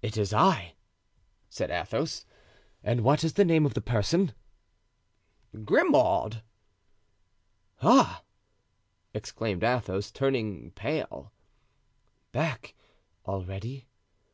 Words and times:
"It 0.00 0.16
is 0.16 0.32
I," 0.32 0.72
said 1.50 1.70
Athos, 1.70 2.24
"and 2.82 3.02
what 3.02 3.22
is 3.22 3.34
the 3.34 3.44
name 3.44 3.66
of 3.66 3.74
the 3.74 3.82
person?" 3.82 4.32
"Grimaud." 5.66 6.42
"Ah!" 7.82 8.22
exclaimed 9.12 9.62
Athos, 9.64 10.10
turning 10.10 10.70
pale. 10.70 11.30
"Back 12.32 12.74
already! 13.26 13.86